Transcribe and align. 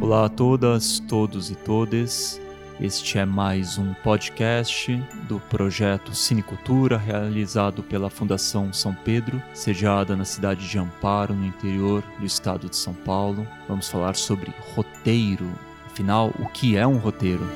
Olá 0.00 0.24
a 0.24 0.28
todas, 0.28 0.98
todos 0.98 1.48
e 1.48 1.54
todes. 1.54 2.40
Este 2.80 3.18
é 3.18 3.24
mais 3.24 3.78
um 3.78 3.94
podcast 3.94 4.96
do 5.28 5.38
projeto 5.38 6.12
Cinecultura, 6.12 6.96
realizado 6.96 7.82
pela 7.82 8.10
Fundação 8.10 8.72
São 8.72 8.92
Pedro, 8.94 9.40
sediada 9.54 10.16
na 10.16 10.24
cidade 10.24 10.68
de 10.68 10.78
Amparo, 10.78 11.34
no 11.34 11.46
interior 11.46 12.02
do 12.18 12.26
estado 12.26 12.68
de 12.68 12.76
São 12.76 12.94
Paulo. 12.94 13.46
Vamos 13.68 13.88
falar 13.88 14.16
sobre 14.16 14.52
roteiro. 14.74 15.48
Afinal, 15.86 16.32
o 16.40 16.46
que 16.46 16.76
é 16.76 16.86
um 16.86 16.96
roteiro? 16.96 17.46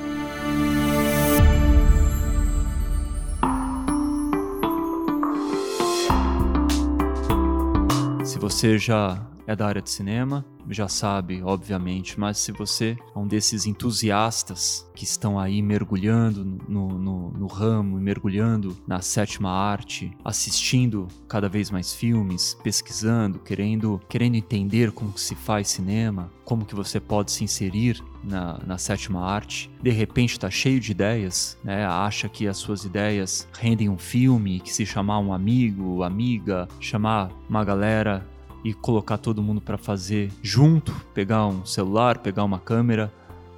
Se 8.23 8.39
você 8.39 8.77
já 8.77 9.32
é 9.47 9.55
da 9.55 9.67
área 9.67 9.81
de 9.81 9.89
cinema, 9.89 10.45
já 10.69 10.87
sabe, 10.87 11.41
obviamente, 11.43 12.19
mas 12.19 12.37
se 12.37 12.51
você 12.51 12.97
é 13.15 13.19
um 13.19 13.27
desses 13.27 13.65
entusiastas 13.65 14.89
que 14.95 15.03
estão 15.03 15.39
aí 15.39 15.61
mergulhando 15.61 16.45
no, 16.67 16.97
no, 16.97 17.31
no 17.31 17.47
ramo, 17.47 17.99
mergulhando 17.99 18.77
na 18.87 19.01
sétima 19.01 19.49
arte, 19.49 20.11
assistindo 20.23 21.07
cada 21.27 21.49
vez 21.49 21.69
mais 21.69 21.93
filmes, 21.93 22.57
pesquisando, 22.63 23.39
querendo, 23.39 23.99
querendo 24.07 24.35
entender 24.35 24.91
como 24.91 25.17
se 25.17 25.35
faz 25.35 25.67
cinema, 25.69 26.31
como 26.45 26.65
que 26.65 26.75
você 26.75 26.99
pode 26.99 27.31
se 27.31 27.43
inserir 27.43 28.03
na, 28.23 28.59
na 28.65 28.77
sétima 28.77 29.21
arte, 29.21 29.69
de 29.81 29.89
repente 29.89 30.31
está 30.31 30.49
cheio 30.49 30.79
de 30.79 30.91
ideias, 30.91 31.57
né? 31.63 31.85
acha 31.85 32.29
que 32.29 32.47
as 32.47 32.57
suas 32.57 32.85
ideias 32.85 33.47
rendem 33.53 33.89
um 33.89 33.97
filme, 33.97 34.59
que 34.59 34.73
se 34.73 34.85
chamar 34.85 35.19
um 35.19 35.33
amigo, 35.33 36.03
amiga, 36.03 36.67
chamar 36.79 37.31
uma 37.49 37.63
galera 37.65 38.25
e 38.63 38.73
colocar 38.73 39.17
todo 39.17 39.41
mundo 39.41 39.59
para 39.61 39.77
fazer 39.77 40.31
junto, 40.41 40.93
pegar 41.13 41.45
um 41.47 41.65
celular, 41.65 42.19
pegar 42.19 42.43
uma 42.43 42.59
câmera, 42.59 43.13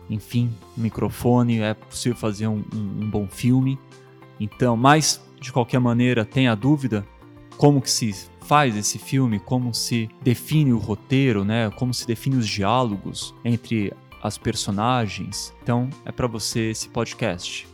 enfim, 0.09 0.52
um 0.77 0.82
microfone, 0.82 1.60
é 1.60 1.74
possível 1.74 2.18
fazer 2.18 2.48
um, 2.48 2.63
um, 2.74 3.04
um 3.04 3.10
bom 3.10 3.27
filme. 3.27 3.79
Então, 4.40 4.76
mas 4.76 5.21
de 5.40 5.52
qualquer 5.52 5.79
maneira, 5.79 6.26
tenha 6.26 6.55
dúvida 6.55 7.05
como 7.57 7.82
que 7.82 7.90
se 7.90 8.13
faz 8.41 8.76
esse 8.76 8.98
filme, 8.98 9.40
como 9.40 9.74
se 9.74 10.10
define 10.21 10.74
o 10.74 10.77
roteiro, 10.77 11.44
né? 11.44 11.70
Como 11.72 11.94
se 11.94 12.05
define 12.05 12.38
os 12.38 12.48
diálogos 12.48 13.34
entre 13.44 13.94
as 14.22 14.38
personagens. 14.38 15.54
Então, 15.62 15.90
é 16.04 16.12
para 16.12 16.27
você 16.27 16.72
esse 16.72 16.90
podcast. 16.90 17.68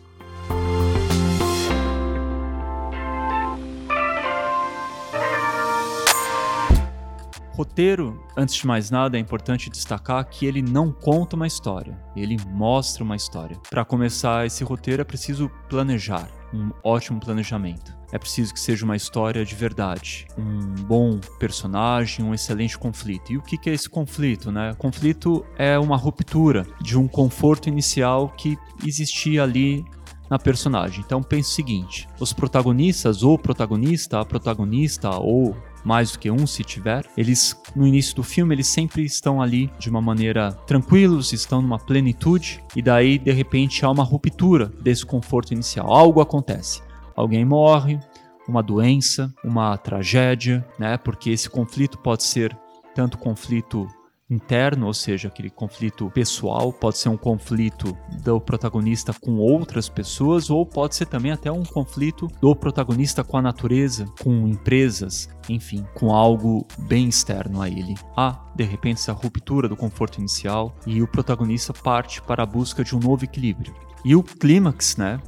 Roteiro, 7.54 8.24
antes 8.38 8.56
de 8.56 8.66
mais 8.66 8.90
nada, 8.90 9.18
é 9.18 9.20
importante 9.20 9.70
destacar 9.70 10.28
que 10.28 10.46
ele 10.46 10.62
não 10.62 10.92
conta 10.92 11.36
uma 11.36 11.46
história, 11.46 12.02
ele 12.16 12.38
mostra 12.48 13.04
uma 13.04 13.16
história. 13.16 13.60
Para 13.70 13.84
começar 13.84 14.46
esse 14.46 14.64
roteiro 14.64 15.02
é 15.02 15.06
preciso 15.06 15.52
planejar, 15.70 16.30
um 16.54 16.72
ótimo 16.82 17.20
planejamento. 17.20 17.96
É 18.14 18.18
preciso 18.18 18.54
que 18.54 18.60
seja 18.60 18.86
uma 18.86 18.96
história 18.96 19.46
de 19.46 19.56
verdade, 19.56 20.28
um 20.38 20.76
bom 20.84 21.20
personagem, 21.40 22.26
um 22.26 22.34
excelente 22.34 22.78
conflito. 22.78 23.32
E 23.32 23.38
o 23.38 23.42
que 23.42 23.70
é 23.70 23.74
esse 23.74 23.90
conflito, 23.90 24.52
né? 24.52 24.74
Conflito 24.78 25.46
é 25.58 25.78
uma 25.78 25.96
ruptura 25.96 26.66
de 26.82 26.98
um 26.98 27.08
conforto 27.08 27.70
inicial 27.70 28.30
que 28.30 28.58
existia 28.86 29.44
ali 29.44 29.86
na 30.30 30.40
personagem. 30.40 31.04
Então 31.06 31.22
pense 31.22 31.52
o 31.52 31.56
seguinte: 31.56 32.08
os 32.20 32.32
protagonistas, 32.32 33.24
ou 33.24 33.38
protagonista, 33.38 34.20
a 34.20 34.26
protagonista, 34.26 35.10
ou 35.12 35.56
mais 35.84 36.12
do 36.12 36.20
que 36.20 36.32
um 36.32 36.46
se 36.46 36.64
tiver, 36.64 37.06
eles 37.18 37.60
no 37.76 37.88
início 37.88 38.16
do 38.16 38.24
filme 38.24 38.56
eles 38.56 38.68
sempre 38.68 39.04
estão 39.04 39.42
ali 39.42 39.72
de 39.80 39.90
uma 39.90 40.02
maneira 40.02 40.52
tranquilos, 40.66 41.34
estão 41.34 41.62
numa 41.62 41.80
plenitude 41.80 42.64
e 42.76 42.82
daí 42.82 43.18
de 43.18 43.32
repente 43.32 43.84
há 43.86 43.90
uma 43.90 44.04
ruptura 44.04 44.72
desse 44.82 45.06
conforto 45.06 45.54
inicial. 45.54 45.92
Algo 45.92 46.22
acontece. 46.22 46.82
Alguém 47.16 47.46
morre, 47.46 48.00
uma 48.48 48.62
doença, 48.62 49.34
uma 49.44 49.78
tragédia, 49.78 50.66
né? 50.78 50.98
Porque 50.98 51.30
esse 51.30 51.50
conflito 51.50 51.98
pode 51.98 52.24
ser 52.24 52.58
tanto 52.94 53.18
conflito 53.18 53.88
interno, 54.32 54.88
ou 54.88 54.94
seja, 54.94 55.28
aquele 55.28 55.50
conflito 55.50 56.10
pessoal, 56.12 56.72
pode 56.72 56.98
ser 56.98 57.10
um 57.10 57.18
conflito 57.18 57.96
do 58.24 58.40
protagonista 58.40 59.14
com 59.14 59.36
outras 59.36 59.90
pessoas, 59.90 60.50
ou 60.50 60.66
pode 60.66 60.96
ser 60.96 61.06
também 61.06 61.32
até 61.32 61.52
um 61.52 61.64
conflito 61.64 62.28
do 62.42 62.56
protagonista 62.56 63.24
com 63.24 63.38
a 63.38 63.42
natureza, 63.42 64.06
com 64.22 64.48
empresas, 64.48 65.30
enfim, 65.50 65.86
com 65.94 66.14
algo 66.14 66.66
bem 66.80 67.10
externo 67.10 67.62
a 67.62 67.68
ele. 67.68 67.96
Há, 68.16 68.40
de 68.56 68.64
repente, 68.64 68.98
essa 69.00 69.12
ruptura 69.12 69.68
do 69.68 69.76
conforto 69.76 70.20
inicial 70.20 70.76
e 70.88 71.02
o 71.02 71.08
protagonista 71.08 71.74
parte 71.74 72.22
para 72.22 72.44
a 72.44 72.46
busca 72.46 72.84
de 72.84 72.96
um 72.96 73.00
novo 73.00 73.26
equilíbrio. 73.26 73.74
E 74.04 74.16
o 74.16 74.24
clímax, 74.24 74.98
né, 74.98 75.20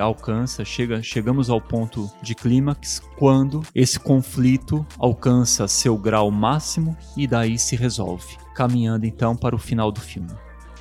alcança, 0.00 0.64
chega, 0.64 1.02
chegamos 1.02 1.50
ao 1.50 1.60
ponto 1.60 2.10
de 2.22 2.34
clímax 2.34 3.00
quando 3.18 3.62
esse 3.74 3.98
conflito 3.98 4.86
alcança 4.98 5.68
seu 5.68 5.96
grau 5.96 6.30
máximo 6.30 6.96
e 7.16 7.26
daí 7.26 7.58
se 7.58 7.76
resolve, 7.76 8.36
caminhando 8.54 9.06
então 9.06 9.36
para 9.36 9.54
o 9.54 9.58
final 9.58 9.92
do 9.92 10.00
filme. 10.00 10.32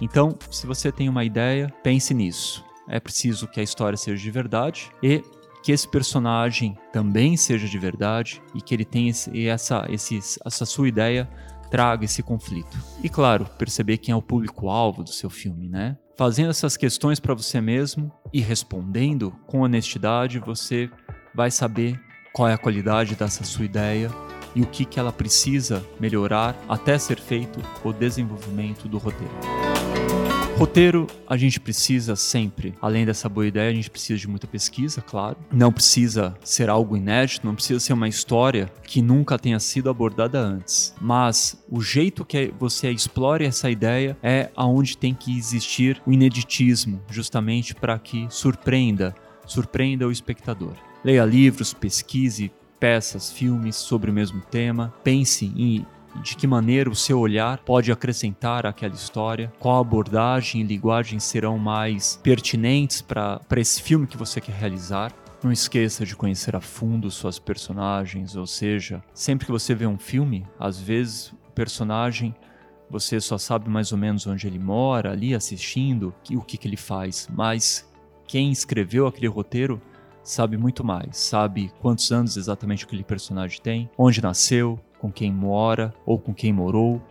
Então, 0.01 0.37
se 0.49 0.65
você 0.65 0.91
tem 0.91 1.09
uma 1.09 1.23
ideia, 1.23 1.71
pense 1.83 2.13
nisso. 2.13 2.65
É 2.87 2.99
preciso 2.99 3.47
que 3.47 3.59
a 3.59 3.63
história 3.63 3.97
seja 3.97 4.21
de 4.21 4.31
verdade 4.31 4.89
e 5.03 5.23
que 5.61 5.71
esse 5.71 5.87
personagem 5.87 6.75
também 6.91 7.37
seja 7.37 7.67
de 7.67 7.77
verdade 7.77 8.41
e 8.55 8.61
que 8.61 8.73
ele 8.73 8.85
tenha 8.85 9.11
esse, 9.11 9.47
essa, 9.47 9.85
esse, 9.89 10.19
essa 10.43 10.65
sua 10.65 10.87
ideia 10.87 11.29
traga 11.69 12.03
esse 12.03 12.23
conflito. 12.23 12.77
E 13.03 13.07
claro, 13.07 13.45
perceber 13.57 13.97
quem 13.97 14.11
é 14.11 14.15
o 14.15 14.21
público-alvo 14.21 15.03
do 15.03 15.11
seu 15.11 15.29
filme, 15.29 15.69
né? 15.69 15.97
Fazendo 16.17 16.49
essas 16.49 16.77
questões 16.77 17.19
para 17.19 17.33
você 17.33 17.59
mesmo 17.61 18.11
e 18.33 18.41
respondendo 18.41 19.31
com 19.47 19.61
honestidade, 19.61 20.39
você 20.39 20.89
vai 21.33 21.49
saber 21.49 21.99
qual 22.33 22.47
é 22.47 22.53
a 22.53 22.57
qualidade 22.57 23.15
dessa 23.15 23.43
sua 23.43 23.65
ideia 23.65 24.09
e 24.53 24.61
o 24.61 24.67
que, 24.67 24.85
que 24.85 24.99
ela 24.99 25.11
precisa 25.11 25.83
melhorar 25.99 26.55
até 26.67 26.97
ser 26.97 27.19
feito 27.19 27.61
o 27.83 27.93
desenvolvimento 27.93 28.87
do 28.87 28.97
roteiro. 28.97 29.60
Roteiro, 30.61 31.07
a 31.27 31.35
gente 31.37 31.59
precisa 31.59 32.15
sempre, 32.15 32.75
além 32.79 33.03
dessa 33.03 33.27
boa 33.27 33.47
ideia, 33.47 33.71
a 33.71 33.73
gente 33.73 33.89
precisa 33.89 34.19
de 34.19 34.27
muita 34.27 34.45
pesquisa, 34.45 35.01
claro. 35.01 35.35
Não 35.51 35.73
precisa 35.73 36.37
ser 36.43 36.69
algo 36.69 36.95
inédito, 36.95 37.47
não 37.47 37.55
precisa 37.55 37.79
ser 37.79 37.93
uma 37.93 38.07
história 38.07 38.71
que 38.83 39.01
nunca 39.01 39.39
tenha 39.39 39.59
sido 39.59 39.89
abordada 39.89 40.39
antes. 40.39 40.93
Mas 41.01 41.59
o 41.67 41.81
jeito 41.81 42.23
que 42.23 42.53
você 42.59 42.91
explore 42.91 43.43
essa 43.43 43.71
ideia 43.71 44.15
é 44.21 44.51
aonde 44.55 44.95
tem 44.95 45.15
que 45.15 45.35
existir 45.35 45.99
o 46.05 46.13
ineditismo, 46.13 47.01
justamente 47.09 47.73
para 47.73 47.97
que 47.97 48.27
surpreenda, 48.29 49.15
surpreenda 49.47 50.07
o 50.07 50.11
espectador. 50.11 50.75
Leia 51.03 51.25
livros, 51.25 51.73
pesquise 51.73 52.51
peças, 52.81 53.31
filmes 53.31 53.75
sobre 53.75 54.09
o 54.09 54.13
mesmo 54.13 54.41
tema, 54.41 54.91
pense 55.03 55.45
em 55.55 55.85
de 56.21 56.35
que 56.35 56.47
maneira 56.47 56.89
o 56.89 56.95
seu 56.95 57.19
olhar 57.19 57.59
pode 57.59 57.91
acrescentar 57.91 58.65
àquela 58.65 58.93
história, 58.93 59.51
qual 59.59 59.79
abordagem 59.79 60.61
e 60.61 60.63
linguagem 60.63 61.19
serão 61.19 61.57
mais 61.57 62.19
pertinentes 62.21 63.01
para 63.01 63.41
esse 63.57 63.81
filme 63.81 64.07
que 64.07 64.17
você 64.17 64.41
quer 64.41 64.55
realizar. 64.55 65.13
Não 65.43 65.51
esqueça 65.51 66.05
de 66.05 66.15
conhecer 66.15 66.55
a 66.55 66.61
fundo 66.61 67.09
suas 67.09 67.39
personagens, 67.39 68.35
ou 68.35 68.45
seja, 68.45 69.03
sempre 69.13 69.45
que 69.45 69.51
você 69.51 69.73
vê 69.73 69.87
um 69.87 69.97
filme, 69.97 70.45
às 70.59 70.79
vezes 70.79 71.31
o 71.31 71.51
personagem 71.55 72.35
você 72.91 73.21
só 73.21 73.37
sabe 73.37 73.69
mais 73.69 73.93
ou 73.93 73.97
menos 73.97 74.27
onde 74.27 74.45
ele 74.45 74.59
mora, 74.59 75.11
ali 75.11 75.33
assistindo, 75.33 76.13
o 76.29 76.41
que, 76.41 76.57
que 76.57 76.67
ele 76.67 76.75
faz, 76.75 77.27
mas 77.31 77.89
quem 78.27 78.51
escreveu 78.51 79.07
aquele 79.07 79.27
roteiro 79.27 79.81
sabe 80.21 80.57
muito 80.57 80.83
mais, 80.83 81.17
sabe 81.17 81.71
quantos 81.79 82.11
anos 82.11 82.35
exatamente 82.35 82.83
aquele 82.83 83.03
personagem 83.03 83.61
tem, 83.61 83.89
onde 83.97 84.21
nasceu, 84.21 84.77
com 85.01 85.11
quem 85.11 85.33
mora 85.33 85.91
ou 86.05 86.19
com 86.19 86.31
quem 86.31 86.53
morou, 86.53 87.01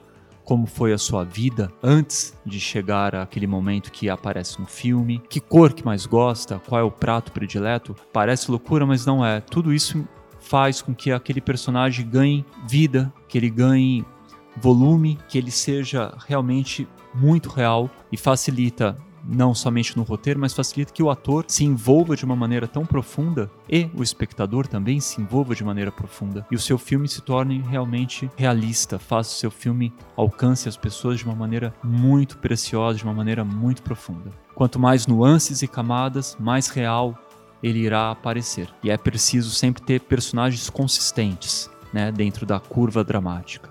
como 0.45 0.65
foi 0.67 0.93
a 0.93 0.99
sua 0.99 1.25
vida 1.25 1.73
antes 1.83 2.39
de 2.47 2.61
chegar 2.61 3.17
àquele 3.17 3.49
momento 3.49 3.91
que 3.91 4.09
aparece 4.09 4.61
no 4.61 4.67
filme, 4.67 5.21
que 5.29 5.41
cor 5.41 5.73
que 5.73 5.85
mais 5.85 6.07
gosta, 6.07 6.61
qual 6.69 6.81
é 6.81 6.85
o 6.85 6.91
prato 6.91 7.33
predileto. 7.33 7.95
Parece 8.13 8.51
loucura, 8.51 8.87
mas 8.87 9.05
não 9.05 9.25
é. 9.25 9.41
Tudo 9.41 9.75
isso 9.75 10.07
faz 10.39 10.81
com 10.81 10.95
que 10.95 11.11
aquele 11.11 11.41
personagem 11.41 12.09
ganhe 12.09 12.47
vida, 12.67 13.13
que 13.29 13.37
ele 13.37 13.51
ganhe 13.51 14.05
volume, 14.57 15.19
que 15.29 15.37
ele 15.37 15.51
seja 15.51 16.17
realmente 16.27 16.89
muito 17.13 17.49
real 17.49 17.91
e 18.11 18.17
facilita 18.17 18.97
não 19.31 19.55
somente 19.55 19.97
no 19.97 20.03
roteiro, 20.03 20.41
mas 20.41 20.53
facilita 20.53 20.93
que 20.93 21.03
o 21.03 21.11
ator 21.11 21.45
se 21.47 21.65
envolva 21.65 22.17
de 22.17 22.25
uma 22.25 22.35
maneira 22.35 22.67
tão 22.67 22.85
profunda 22.85 23.51
e 23.69 23.89
o 23.95 24.03
espectador 24.03 24.67
também 24.67 24.99
se 25.01 25.21
envolva 25.21 25.55
de 25.55 25.65
maneira 25.65 25.93
profunda 25.93 26.47
e 26.51 26.57
o 26.57 26.59
seu 26.59 26.77
filme 26.77 27.09
se 27.09 27.23
torne 27.23 27.61
realmente 27.61 28.31
realista, 28.37 28.99
faça 28.99 29.31
o 29.31 29.39
seu 29.39 29.51
filme 29.51 29.93
alcance 30.17 30.69
as 30.69 30.77
pessoas 30.77 31.19
de 31.19 31.25
uma 31.25 31.35
maneira 31.35 31.73
muito 31.83 32.39
preciosa, 32.39 32.99
de 32.99 33.05
uma 33.05 33.15
maneira 33.15 33.45
muito 33.45 33.83
profunda. 33.83 34.31
Quanto 34.55 34.79
mais 34.79 35.07
nuances 35.07 35.63
e 35.63 35.69
camadas, 35.69 36.37
mais 36.39 36.69
real 36.69 37.17
ele 37.63 37.79
irá 37.79 38.11
aparecer. 38.11 38.69
E 38.83 38.91
é 38.91 38.97
preciso 38.97 39.51
sempre 39.51 39.83
ter 39.83 40.01
personagens 40.01 40.71
consistentes, 40.71 41.71
né, 41.93 42.11
dentro 42.11 42.47
da 42.47 42.59
curva 42.59 43.05
dramática 43.05 43.71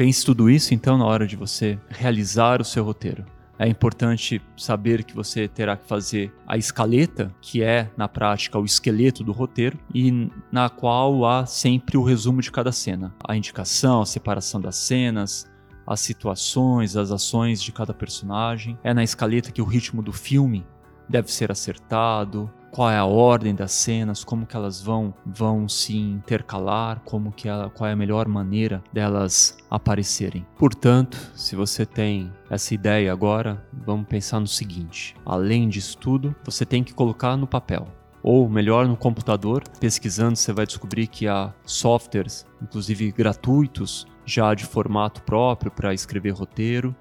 Pense 0.00 0.24
tudo 0.24 0.48
isso 0.48 0.72
então 0.72 0.96
na 0.96 1.04
hora 1.04 1.26
de 1.26 1.36
você 1.36 1.78
realizar 1.90 2.58
o 2.62 2.64
seu 2.64 2.82
roteiro. 2.82 3.22
É 3.60 3.68
importante 3.68 4.40
saber 4.56 5.04
que 5.04 5.14
você 5.14 5.46
terá 5.46 5.76
que 5.76 5.86
fazer 5.86 6.32
a 6.46 6.56
escaleta, 6.56 7.30
que 7.42 7.62
é, 7.62 7.90
na 7.94 8.08
prática, 8.08 8.58
o 8.58 8.64
esqueleto 8.64 9.22
do 9.22 9.32
roteiro, 9.32 9.78
e 9.94 10.30
na 10.50 10.70
qual 10.70 11.26
há 11.26 11.44
sempre 11.44 11.98
o 11.98 12.02
resumo 12.02 12.40
de 12.40 12.50
cada 12.50 12.72
cena. 12.72 13.14
A 13.22 13.36
indicação, 13.36 14.00
a 14.00 14.06
separação 14.06 14.62
das 14.62 14.76
cenas, 14.76 15.46
as 15.86 16.00
situações, 16.00 16.96
as 16.96 17.10
ações 17.10 17.62
de 17.62 17.70
cada 17.70 17.92
personagem. 17.92 18.78
É 18.82 18.94
na 18.94 19.04
escaleta 19.04 19.52
que 19.52 19.60
o 19.60 19.66
ritmo 19.66 20.00
do 20.00 20.10
filme 20.12 20.64
deve 21.10 21.30
ser 21.30 21.50
acertado, 21.50 22.50
qual 22.70 22.90
é 22.90 22.96
a 22.96 23.04
ordem 23.04 23.54
das 23.54 23.72
cenas, 23.72 24.22
como 24.22 24.46
que 24.46 24.56
elas 24.56 24.80
vão 24.80 25.12
vão 25.26 25.68
se 25.68 25.96
intercalar, 25.96 27.00
como 27.04 27.32
que 27.32 27.48
ela, 27.48 27.68
qual 27.68 27.90
é 27.90 27.92
a 27.92 27.96
melhor 27.96 28.28
maneira 28.28 28.82
delas 28.92 29.58
aparecerem. 29.68 30.46
Portanto, 30.56 31.18
se 31.34 31.56
você 31.56 31.84
tem 31.84 32.32
essa 32.48 32.72
ideia 32.72 33.12
agora, 33.12 33.66
vamos 33.72 34.06
pensar 34.06 34.40
no 34.40 34.46
seguinte: 34.46 35.14
além 35.26 35.68
disso 35.68 35.98
tudo, 35.98 36.34
você 36.44 36.64
tem 36.64 36.84
que 36.84 36.94
colocar 36.94 37.36
no 37.36 37.46
papel 37.46 37.88
ou 38.22 38.48
melhor 38.48 38.86
no 38.86 38.96
computador. 38.96 39.62
Pesquisando, 39.80 40.36
você 40.36 40.52
vai 40.52 40.66
descobrir 40.66 41.06
que 41.06 41.26
há 41.26 41.52
softwares, 41.64 42.46
inclusive 42.62 43.10
gratuitos, 43.12 44.06
já 44.24 44.54
de 44.54 44.64
formato 44.64 45.22
próprio 45.22 45.70
para 45.70 45.94
escrever 45.94 46.30
roteiro. 46.30 46.94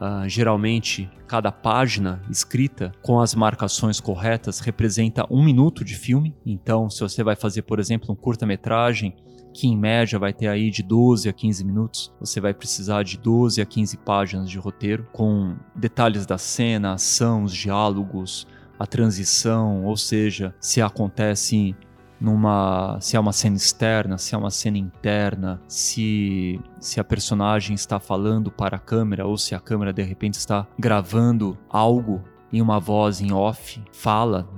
Uh, 0.00 0.28
geralmente, 0.28 1.10
cada 1.26 1.50
página 1.50 2.22
escrita 2.30 2.92
com 3.02 3.20
as 3.20 3.34
marcações 3.34 3.98
corretas 3.98 4.60
representa 4.60 5.26
um 5.28 5.42
minuto 5.42 5.84
de 5.84 5.96
filme. 5.96 6.36
Então, 6.46 6.88
se 6.88 7.00
você 7.00 7.24
vai 7.24 7.34
fazer, 7.34 7.62
por 7.62 7.80
exemplo, 7.80 8.12
um 8.12 8.14
curta-metragem, 8.14 9.16
que 9.52 9.66
em 9.66 9.76
média 9.76 10.16
vai 10.16 10.32
ter 10.32 10.46
aí 10.46 10.70
de 10.70 10.84
12 10.84 11.28
a 11.28 11.32
15 11.32 11.64
minutos, 11.64 12.12
você 12.20 12.40
vai 12.40 12.54
precisar 12.54 13.02
de 13.02 13.18
12 13.18 13.60
a 13.60 13.66
15 13.66 13.96
páginas 13.98 14.48
de 14.48 14.56
roteiro, 14.56 15.08
com 15.12 15.56
detalhes 15.74 16.24
da 16.24 16.38
cena, 16.38 16.92
ação, 16.92 17.42
os 17.42 17.52
diálogos, 17.52 18.46
a 18.78 18.86
transição, 18.86 19.84
ou 19.84 19.96
seja, 19.96 20.54
se 20.60 20.80
acontece 20.80 21.74
numa 22.20 22.98
se 23.00 23.16
é 23.16 23.20
uma 23.20 23.32
cena 23.32 23.56
externa, 23.56 24.18
se 24.18 24.34
é 24.34 24.38
uma 24.38 24.50
cena 24.50 24.78
interna, 24.78 25.60
se 25.68 26.60
se 26.80 27.00
a 27.00 27.04
personagem 27.04 27.74
está 27.74 27.98
falando 28.00 28.50
para 28.50 28.76
a 28.76 28.80
câmera 28.80 29.26
ou 29.26 29.36
se 29.36 29.54
a 29.54 29.60
câmera 29.60 29.92
de 29.92 30.02
repente 30.02 30.34
está 30.34 30.66
gravando 30.78 31.56
algo 31.68 32.22
em 32.52 32.62
uma 32.62 32.80
voz 32.80 33.20
em 33.20 33.32
off, 33.32 33.82
fala, 33.92 34.48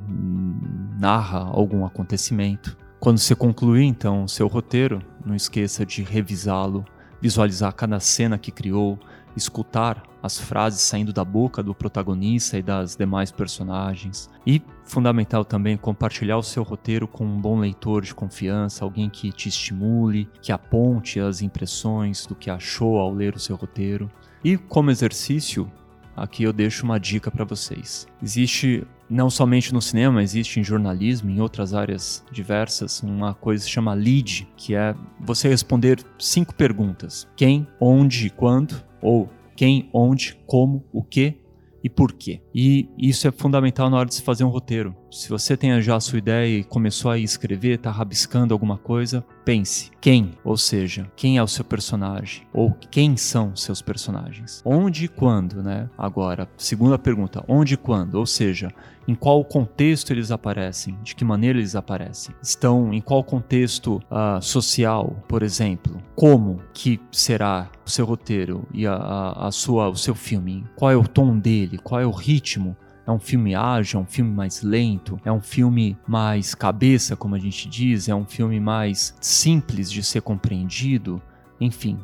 narra 0.99 1.41
algum 1.41 1.85
acontecimento. 1.85 2.77
Quando 3.01 3.19
você 3.19 3.35
concluir 3.35 3.85
então 3.85 4.25
o 4.25 4.29
seu 4.29 4.47
roteiro, 4.47 5.03
não 5.25 5.35
esqueça 5.35 5.85
de 5.85 6.03
revisá-lo, 6.03 6.85
visualizar 7.21 7.73
cada 7.75 7.99
cena 7.99 8.39
que 8.39 8.51
criou, 8.51 8.99
escutar 9.37 10.03
as 10.23 10.39
frases 10.39 10.81
saindo 10.81 11.13
da 11.13 11.25
boca 11.25 11.63
do 11.63 11.75
protagonista 11.75 12.59
e 12.59 12.63
das 12.63 12.97
demais 12.97 13.31
personagens. 13.31 14.29
E 14.47 14.63
fundamental 14.85 15.45
também 15.45 15.77
compartilhar 15.77 16.37
o 16.37 16.43
seu 16.43 16.63
roteiro 16.63 17.09
com 17.09 17.25
um 17.25 17.41
bom 17.41 17.59
leitor 17.59 18.03
de 18.03 18.15
confiança, 18.15 18.85
alguém 18.85 19.09
que 19.09 19.33
te 19.33 19.49
estimule, 19.49 20.29
que 20.43 20.53
aponte 20.53 21.21
as 21.21 21.43
impressões 21.43 22.27
do 22.27 22.35
que 22.35 22.51
achou 22.51 22.99
ao 22.99 23.13
ler 23.13 23.35
o 23.35 23.41
seu 23.41 23.57
roteiro. 23.57 24.11
E 24.45 24.57
como 24.57 24.91
exercício, 24.91 25.71
aqui 26.17 26.43
eu 26.43 26.53
deixo 26.53 26.85
uma 26.85 26.99
dica 26.99 27.31
para 27.31 27.45
vocês. 27.45 28.07
Existe 28.23 28.87
não 29.09 29.29
somente 29.29 29.75
no 29.75 29.83
cinema, 29.83 30.23
existe 30.23 30.61
em 30.61 30.65
jornalismo, 30.65 31.31
em 31.31 31.41
outras 31.41 31.75
áreas 31.75 32.25
diversas, 32.31 33.03
uma 33.03 33.35
coisa 33.35 33.65
que 33.65 33.71
chama 33.71 33.93
lead, 33.93 34.47
que 34.57 34.75
é 34.75 34.95
você 35.19 35.49
responder 35.49 35.99
cinco 36.19 36.55
perguntas: 36.55 37.27
quem, 37.35 37.67
onde, 37.81 38.31
quando, 38.31 38.83
ou 39.03 39.29
quem, 39.57 39.89
onde, 39.93 40.39
como, 40.47 40.85
o 40.93 41.03
que 41.03 41.35
e 41.83 41.89
por 41.89 42.13
quê. 42.13 42.41
E 42.55 42.89
isso 42.99 43.27
é 43.27 43.31
fundamental 43.31 43.91
na 43.91 43.99
hora 43.99 44.09
de 44.09 44.15
se 44.15 44.23
fazer 44.23 44.45
um 44.45 44.49
roteiro. 44.49 44.95
Se 45.11 45.29
você 45.29 45.57
tem 45.57 45.83
já 45.83 45.97
a 45.97 46.01
sua 46.01 46.19
ideia 46.19 46.61
e 46.61 46.63
começou 46.63 47.11
a 47.11 47.19
escrever, 47.19 47.75
está 47.75 47.91
rabiscando 47.91 48.55
alguma 48.55 48.79
coisa, 48.79 49.25
pense. 49.45 49.91
Quem, 50.01 50.35
ou 50.45 50.57
seja, 50.57 51.11
quem 51.17 51.37
é 51.37 51.43
o 51.43 51.49
seu 51.49 51.65
personagem? 51.65 52.47
Ou 52.53 52.73
quem 52.93 53.17
são 53.17 53.57
seus 53.57 53.83
personagens. 53.83 54.63
Onde 54.65 55.07
e 55.07 55.09
quando, 55.09 55.65
né? 55.65 55.91
Agora, 55.99 56.49
segunda 56.57 56.97
pergunta, 56.97 57.45
onde 57.49 57.75
e 57.75 57.77
quando, 57.77 58.15
ou 58.15 58.25
seja, 58.25 58.73
em 59.09 59.15
qual 59.17 59.45
contexto 59.45 60.13
eles 60.13 60.31
aparecem, 60.31 60.97
de 61.03 61.17
que 61.17 61.25
maneira 61.25 61.59
eles 61.59 61.75
aparecem, 61.75 62.33
estão 62.41 62.95
em 62.95 63.01
qual 63.01 63.25
contexto 63.25 64.01
uh, 64.09 64.41
social, 64.41 65.25
por 65.27 65.43
exemplo, 65.43 66.01
como 66.15 66.63
que 66.73 67.01
será 67.11 67.69
o 67.85 67.91
seu 67.91 68.07
roteiro 68.07 68.65
e 68.73 68.87
a, 68.87 68.95
a, 68.95 69.49
a 69.49 69.51
sua, 69.51 69.89
o 69.89 69.97
seu 69.97 70.15
filme, 70.15 70.65
qual 70.77 70.93
é 70.93 70.97
o 70.97 71.09
tom 71.09 71.37
dele, 71.37 71.79
qual 71.79 72.01
é 72.01 72.07
o 72.07 72.13
ritmo 72.13 72.77
é 73.07 73.11
um 73.11 73.19
filme 73.19 73.55
ágil, 73.55 73.99
é 73.99 74.03
um 74.03 74.07
filme 74.07 74.31
mais 74.31 74.63
lento, 74.63 75.19
é 75.25 75.33
um 75.33 75.41
filme 75.41 75.97
mais 76.07 76.55
cabeça, 76.55 77.17
como 77.17 77.35
a 77.35 77.39
gente 77.39 77.69
diz, 77.69 78.09
é 78.09 78.15
um 78.15 78.25
filme 78.25 78.61
mais 78.61 79.15
simples 79.21 79.91
de 79.91 80.03
ser 80.03 80.23
compreendido. 80.23 81.21
Enfim, 81.61 81.99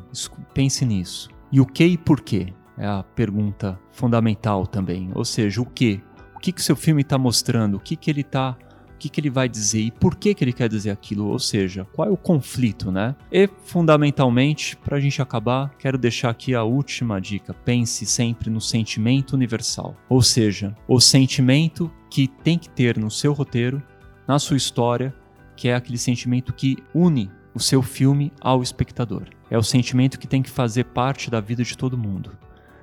pense 0.53 0.85
nisso. 0.85 1.29
E 1.51 1.61
o 1.61 1.65
que 1.65 1.85
e 1.85 1.97
por 1.97 2.21
quê? 2.21 2.53
É 2.77 2.85
a 2.85 3.03
pergunta 3.03 3.79
fundamental 3.91 4.67
também. 4.67 5.09
Ou 5.15 5.25
seja, 5.25 5.61
o 5.61 5.65
que? 5.65 6.01
O 6.35 6.39
que, 6.39 6.51
que 6.51 6.61
seu 6.61 6.75
filme 6.75 7.01
está 7.01 7.17
mostrando? 7.17 7.77
O 7.77 7.79
que, 7.79 7.95
que 7.95 8.11
ele 8.11 8.21
está 8.21 8.55
o 8.66 8.66
que, 8.97 9.09
que 9.09 9.21
ele 9.21 9.29
vai 9.29 9.47
dizer 9.47 9.79
e 9.79 9.91
por 9.91 10.15
que, 10.15 10.33
que 10.33 10.43
ele 10.43 10.53
quer 10.53 10.67
dizer 10.69 10.89
aquilo, 10.89 11.27
ou 11.27 11.39
seja, 11.39 11.85
qual 11.93 12.07
é 12.07 12.11
o 12.11 12.17
conflito, 12.17 12.91
né? 12.91 13.15
E, 13.31 13.49
fundamentalmente, 13.63 14.75
para 14.75 14.97
a 14.97 14.99
gente 14.99 15.21
acabar, 15.21 15.71
quero 15.77 15.97
deixar 15.97 16.29
aqui 16.29 16.55
a 16.55 16.63
última 16.63 17.19
dica: 17.21 17.53
pense 17.53 18.05
sempre 18.05 18.49
no 18.49 18.61
sentimento 18.61 19.33
universal, 19.33 19.95
ou 20.09 20.21
seja, 20.21 20.75
o 20.87 20.99
sentimento 20.99 21.91
que 22.09 22.27
tem 22.27 22.57
que 22.57 22.69
ter 22.69 22.97
no 22.97 23.11
seu 23.11 23.33
roteiro, 23.33 23.81
na 24.27 24.39
sua 24.39 24.57
história, 24.57 25.13
que 25.55 25.67
é 25.67 25.75
aquele 25.75 25.97
sentimento 25.97 26.53
que 26.53 26.77
une 26.93 27.29
o 27.53 27.59
seu 27.59 27.81
filme 27.81 28.31
ao 28.39 28.61
espectador. 28.61 29.23
É 29.49 29.57
o 29.57 29.63
sentimento 29.63 30.19
que 30.19 30.27
tem 30.27 30.43
que 30.43 30.49
fazer 30.49 30.83
parte 30.85 31.31
da 31.31 31.41
vida 31.41 31.63
de 31.63 31.75
todo 31.75 31.97
mundo. 31.97 32.37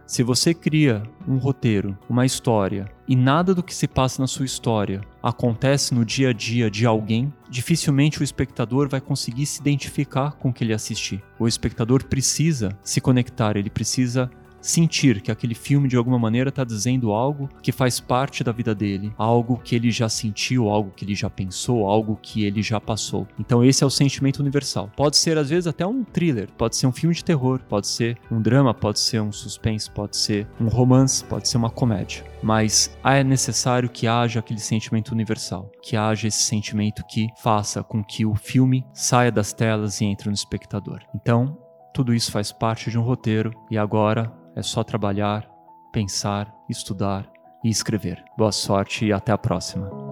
Se 0.07 0.23
você 0.23 0.53
cria 0.53 1.03
um 1.27 1.37
roteiro, 1.37 1.97
uma 2.09 2.27
história, 2.27 2.87
e 3.09 3.15
nada 3.17 3.55
do 3.55 3.63
que 3.63 3.75
se 3.75 3.87
passa 3.87 4.21
na 4.21 4.27
sua 4.27 4.45
história 4.45 5.01
acontece 5.25 5.95
no 5.95 6.05
dia 6.05 6.29
a 6.29 6.33
dia 6.35 6.71
de 6.71 6.85
alguém, 6.85 7.33
dificilmente 7.49 8.21
o 8.21 8.23
espectador 8.23 8.91
vai 8.91 9.01
conseguir 9.01 9.47
se 9.47 9.59
identificar 9.59 10.33
com 10.33 10.51
o 10.51 10.53
que 10.53 10.63
ele 10.63 10.75
assistir. 10.75 11.25
O 11.39 11.49
espectador 11.49 12.05
precisa 12.05 12.77
se 12.85 13.01
conectar, 13.01 13.57
ele 13.57 13.71
precisa 13.71 14.31
sentir 14.65 15.21
que 15.21 15.31
aquele 15.31 15.55
filme 15.55 15.89
de 15.89 15.97
alguma 15.97 16.19
maneira 16.19 16.49
está 16.49 16.65
dizendo 16.65 17.13
algo 17.13 17.51
que 17.63 17.71
faz 17.71 18.01
parte 18.01 18.43
da 18.43 18.51
vida 18.51 18.75
dele, 18.75 19.13
algo 19.19 19.59
que 19.59 19.75
ele 19.75 19.91
já 19.91 20.09
sentiu, 20.09 20.69
algo 20.71 20.91
que 20.91 21.05
ele 21.05 21.15
já 21.15 21.29
pensou, 21.29 21.87
algo 21.87 22.19
que 22.21 22.45
ele 22.45 22.63
já 22.63 22.81
passou. 22.81 23.29
Então 23.39 23.63
esse 23.63 23.85
é 23.85 23.87
o 23.87 23.91
sentimento 23.91 24.41
universal. 24.41 24.91
Pode 24.97 25.17
ser 25.17 25.37
às 25.37 25.51
vezes 25.51 25.67
até 25.67 25.87
um 25.87 26.03
thriller, 26.03 26.49
pode 26.57 26.77
ser 26.77 26.87
um 26.87 26.93
filme 26.93 27.15
de 27.15 27.23
terror, 27.23 27.61
pode 27.69 27.87
ser 27.87 28.19
um 28.31 28.41
drama, 28.41 28.73
pode 28.73 28.99
ser 29.01 29.21
um 29.21 29.31
suspense, 29.31 29.91
pode 29.91 30.17
ser 30.17 30.47
um 30.59 30.69
romance, 30.69 31.23
pode 31.25 31.47
ser 31.47 31.59
uma 31.59 31.71
comédia. 31.71 32.25
Mas 32.43 32.97
é 33.05 33.23
necessário 33.23 33.89
que 33.89 34.07
haja 34.07 34.41
aquele 34.41 34.61
sentimento 34.61 35.13
universal, 35.13 35.71
que 35.83 35.97
haja 35.97 36.29
esse 36.29 36.43
sentimento 36.43 37.05
que 37.07 37.29
faça 37.43 37.83
com 37.83 38.03
que 38.03 38.25
o 38.25 38.35
filme 38.35 38.85
saia 38.93 39.31
das 39.31 39.53
telas 39.53 40.01
e 40.01 40.07
entre 40.07 40.29
no 40.29 40.35
espectador. 40.35 41.01
Então, 41.15 41.59
tudo 41.93 42.15
isso 42.15 42.33
faz 42.33 42.51
parte 42.51 42.91
de 42.91 42.99
um 42.99 43.03
roteiro 43.03 43.53
e 43.71 43.79
agora 43.79 44.33
é 44.57 44.63
só 44.63 44.85
trabalhar, 44.85 45.49
pensar, 45.93 46.53
estudar 46.69 47.31
e 47.63 47.69
escrever. 47.69 48.25
Boa 48.37 48.53
sorte 48.53 49.07
e 49.07 49.13
até 49.13 49.33
a 49.33 49.39
próxima. 49.39 50.04